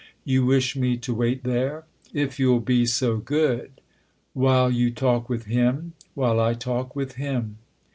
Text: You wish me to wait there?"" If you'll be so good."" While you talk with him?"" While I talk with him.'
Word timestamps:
You 0.25 0.43
wish 0.43 0.75
me 0.75 0.97
to 0.97 1.13
wait 1.13 1.43
there?"" 1.43 1.83
If 2.23 2.39
you'll 2.39 2.59
be 2.59 2.87
so 2.87 3.17
good."" 3.17 3.69
While 4.33 4.71
you 4.71 4.89
talk 4.89 5.29
with 5.29 5.45
him?"" 5.45 5.93
While 6.15 6.39
I 6.39 6.55
talk 6.55 6.95
with 6.95 7.17
him.' 7.17 7.59